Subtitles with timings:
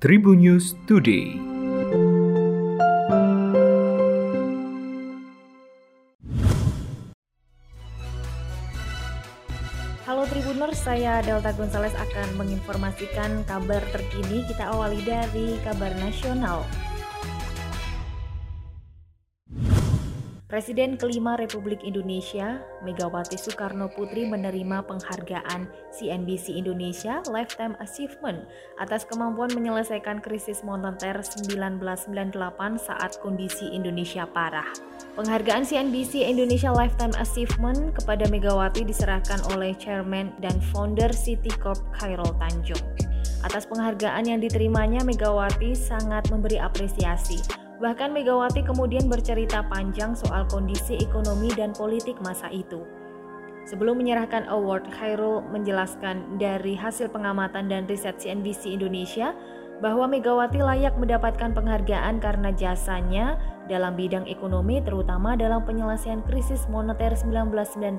[0.00, 1.36] Tribun News Today.
[10.08, 14.40] Halo Tribuners, saya Delta Gonzales akan menginformasikan kabar terkini.
[14.48, 16.64] Kita awali dari kabar nasional.
[20.50, 28.50] Presiden kelima Republik Indonesia, Megawati Soekarno Putri menerima penghargaan CNBC Indonesia Lifetime Achievement
[28.82, 32.34] atas kemampuan menyelesaikan krisis moneter 1998
[32.82, 34.66] saat kondisi Indonesia parah.
[35.14, 42.82] Penghargaan CNBC Indonesia Lifetime Achievement kepada Megawati diserahkan oleh Chairman dan Founder Citicorp Khairul Tanjung.
[43.46, 47.38] Atas penghargaan yang diterimanya, Megawati sangat memberi apresiasi
[47.80, 52.84] Bahkan Megawati kemudian bercerita panjang soal kondisi ekonomi dan politik masa itu.
[53.64, 59.32] Sebelum menyerahkan award, Khairul menjelaskan dari hasil pengamatan dan riset CNBC Indonesia
[59.80, 67.16] bahwa Megawati layak mendapatkan penghargaan karena jasanya dalam bidang ekonomi terutama dalam penyelesaian krisis moneter
[67.16, 67.96] 1998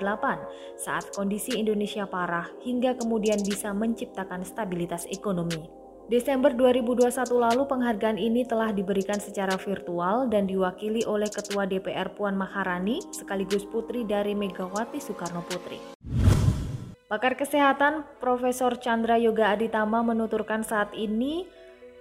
[0.78, 5.81] saat kondisi Indonesia parah hingga kemudian bisa menciptakan stabilitas ekonomi.
[6.12, 12.36] Desember 2021 lalu penghargaan ini telah diberikan secara virtual dan diwakili oleh Ketua DPR Puan
[12.36, 15.80] Maharani sekaligus putri dari Megawati Soekarno Putri.
[17.08, 21.48] Pakar kesehatan Profesor Chandra Yoga Aditama menuturkan saat ini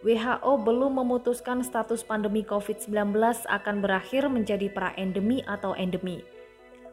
[0.02, 3.14] WHO belum memutuskan status pandemi COVID-19
[3.46, 6.26] akan berakhir menjadi pra-endemi atau endemi.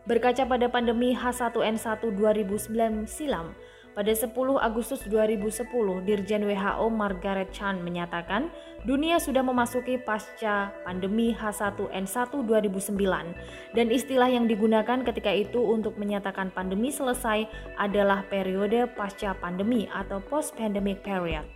[0.06, 3.58] Berkaca pada pandemi H1N1 2009 silam,
[3.98, 4.30] pada 10
[4.62, 5.74] Agustus 2010,
[6.06, 8.54] Dirjen WHO Margaret Chan menyatakan
[8.86, 12.94] dunia sudah memasuki pasca pandemi H1N1 2009
[13.74, 17.50] dan istilah yang digunakan ketika itu untuk menyatakan pandemi selesai
[17.82, 21.50] adalah periode pasca pandemi atau post-pandemic period.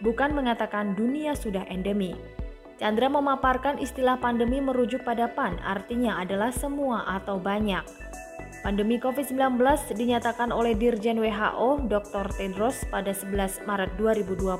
[0.00, 2.16] Bukan mengatakan dunia sudah endemi.
[2.80, 7.84] Chandra memaparkan istilah pandemi merujuk pada PAN, artinya adalah semua atau banyak.
[8.62, 9.58] Pandemi COVID-19
[9.90, 12.30] dinyatakan oleh Dirjen WHO Dr.
[12.38, 14.54] Tedros pada 11 Maret 2020.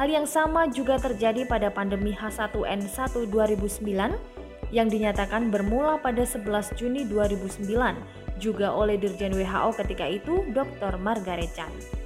[0.00, 4.16] Hal yang sama juga terjadi pada pandemi H1N1 2009
[4.72, 7.68] yang dinyatakan bermula pada 11 Juni 2009
[8.40, 10.96] juga oleh Dirjen WHO ketika itu Dr.
[10.96, 12.01] Margaret Chan.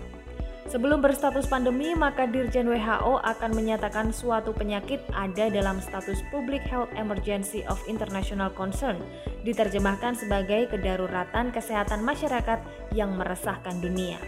[0.76, 6.92] Sebelum berstatus pandemi, maka Dirjen WHO akan menyatakan suatu penyakit ada dalam status Public Health
[7.00, 9.00] Emergency of International Concern,
[9.40, 12.60] diterjemahkan sebagai kedaruratan kesehatan masyarakat
[12.92, 14.20] yang meresahkan dunia.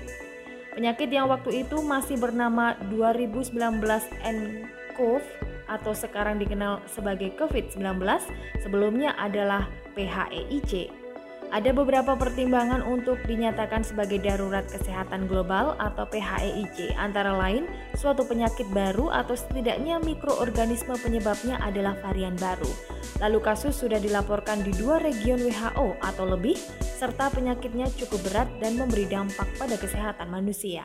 [0.72, 3.53] Penyakit yang waktu itu masih bernama 2019
[4.25, 5.25] nCoV
[5.69, 8.00] atau sekarang dikenal sebagai COVID-19,
[8.65, 10.88] sebelumnya adalah PHEIC
[11.48, 17.64] ada beberapa pertimbangan untuk dinyatakan sebagai darurat kesehatan global atau PHEIC, antara lain
[17.97, 22.69] suatu penyakit baru atau setidaknya mikroorganisme penyebabnya adalah varian baru.
[23.25, 28.76] Lalu kasus sudah dilaporkan di dua region WHO atau lebih, serta penyakitnya cukup berat dan
[28.76, 30.84] memberi dampak pada kesehatan manusia.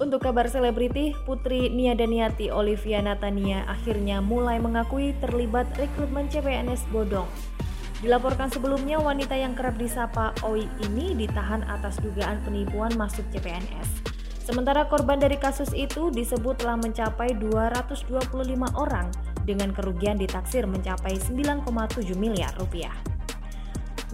[0.00, 7.28] Untuk kabar selebriti, Putri Nia Daniati Olivia Natania akhirnya mulai mengakui terlibat rekrutmen CPNS bodong.
[8.00, 14.08] Dilaporkan sebelumnya, wanita yang kerap disapa Oi ini ditahan atas dugaan penipuan masuk CPNS.
[14.40, 18.24] Sementara korban dari kasus itu disebut telah mencapai 225
[18.72, 19.12] orang
[19.44, 22.96] dengan kerugian ditaksir mencapai 9,7 miliar rupiah.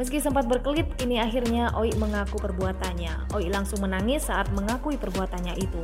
[0.02, 3.38] Meski sempat berkelit, kini akhirnya Oi mengaku perbuatannya.
[3.38, 5.82] Oi langsung menangis saat mengakui perbuatannya itu.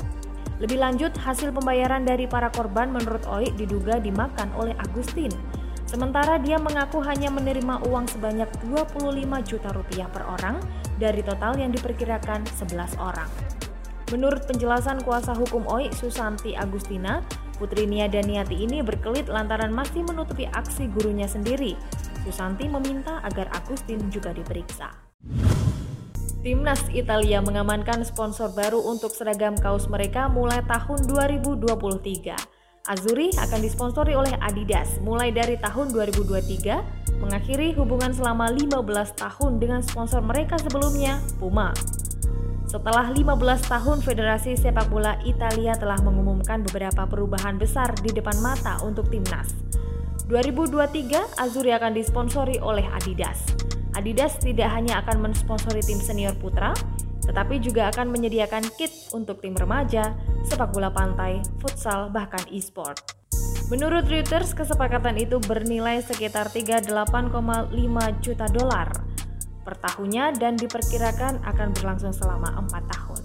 [0.59, 5.31] Lebih lanjut, hasil pembayaran dari para korban menurut Oi diduga dimakan oleh Agustin
[5.93, 9.13] Sementara dia mengaku hanya menerima uang sebanyak 25
[9.45, 10.57] juta rupiah per orang
[10.97, 13.29] dari total yang diperkirakan 11 orang.
[14.09, 17.21] Menurut penjelasan kuasa hukum OI Susanti Agustina,
[17.61, 21.77] Putri Nia Daniati ini berkelit lantaran masih menutupi aksi gurunya sendiri.
[22.25, 24.97] Susanti meminta agar Agustin juga diperiksa.
[26.41, 32.62] Timnas Italia mengamankan sponsor baru untuk seragam kaos mereka mulai tahun 2023.
[32.83, 38.75] Azuri akan disponsori oleh Adidas mulai dari tahun 2023, mengakhiri hubungan selama 15
[39.15, 41.71] tahun dengan sponsor mereka sebelumnya, Puma.
[42.67, 48.83] Setelah 15 tahun, Federasi Sepak Bola Italia telah mengumumkan beberapa perubahan besar di depan mata
[48.83, 49.55] untuk timnas.
[50.27, 53.47] 2023, Azuri akan disponsori oleh Adidas.
[53.95, 56.75] Adidas tidak hanya akan mensponsori tim senior putra,
[57.23, 60.15] tetapi juga akan menyediakan kit untuk tim remaja,
[60.47, 62.99] sepak bola pantai, futsal, bahkan e-sport.
[63.71, 66.93] Menurut Reuters, kesepakatan itu bernilai sekitar 38,5
[68.21, 68.93] juta dolar
[69.63, 73.23] per tahunnya dan diperkirakan akan berlangsung selama 4 tahun.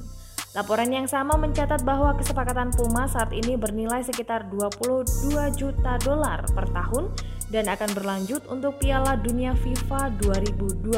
[0.56, 6.66] Laporan yang sama mencatat bahwa kesepakatan Puma saat ini bernilai sekitar 22 juta dolar per
[6.74, 7.14] tahun
[7.54, 10.90] dan akan berlanjut untuk Piala Dunia FIFA 2022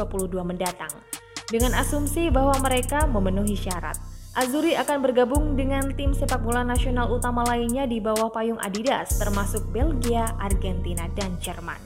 [0.46, 1.09] mendatang.
[1.50, 3.98] Dengan asumsi bahwa mereka memenuhi syarat.
[4.38, 9.66] Azuri akan bergabung dengan tim sepak bola nasional utama lainnya di bawah payung Adidas termasuk
[9.74, 11.82] Belgia, Argentina, dan Jerman.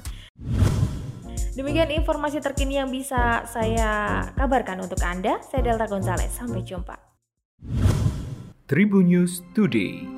[1.57, 5.41] Demikian informasi terkini yang bisa saya kabarkan untuk Anda.
[5.41, 6.37] Saya Delta Gonzalez.
[6.37, 7.01] Sampai jumpa.
[8.69, 10.14] Tribun News Today.